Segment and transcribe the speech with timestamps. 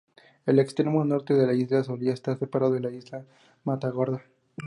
[0.47, 3.23] El extremo norte de la isla solía estar separado de la isla
[3.63, 4.23] Matagorda.